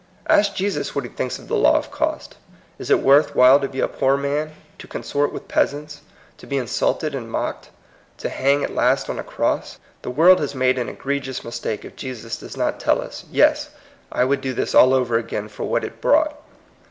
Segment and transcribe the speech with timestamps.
[0.25, 2.35] Ask Jesus what he thinks of the law of cost.
[2.79, 6.01] Is it worth while to be a poor man, to consort with peasants,
[6.39, 7.69] to be insulted and mocked,
[8.17, 9.77] to hang at last on a cross?
[10.01, 13.67] The world has made an egregious mistake if Jesus does not tell us, ^^Yes,
[14.11, 16.35] I would do this all over again for what it brought